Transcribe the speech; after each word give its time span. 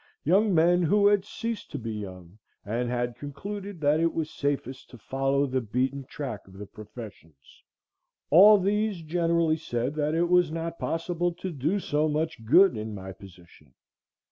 —young 0.23 0.51
men 0.51 0.81
who 0.81 1.05
had 1.05 1.23
ceased 1.23 1.69
to 1.69 1.77
be 1.77 1.93
young, 1.93 2.39
and 2.65 2.89
had 2.89 3.15
concluded 3.15 3.79
that 3.79 3.99
it 3.99 4.15
was 4.15 4.31
safest 4.31 4.89
to 4.89 4.97
follow 4.97 5.45
the 5.45 5.61
beaten 5.61 6.03
track 6.05 6.47
of 6.47 6.53
the 6.53 6.65
professions,—all 6.65 8.57
these 8.57 9.03
generally 9.03 9.57
said 9.57 9.93
that 9.93 10.15
it 10.15 10.27
was 10.27 10.51
not 10.51 10.79
possible 10.79 11.31
to 11.31 11.51
do 11.51 11.77
so 11.79 12.09
much 12.09 12.43
good 12.45 12.75
in 12.75 12.95
my 12.95 13.11
position. 13.11 13.75